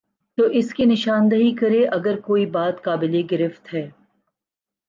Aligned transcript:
تو 0.37 0.43
اس 0.51 0.73
کی 0.73 0.85
نشان 0.85 1.31
دہی 1.31 1.51
کرے 1.55 1.85
اگر 1.87 2.19
کوئی 2.19 2.45
بات 2.45 2.83
قابل 2.83 3.21
گرفت 3.31 3.73
ہے۔ 3.73 3.89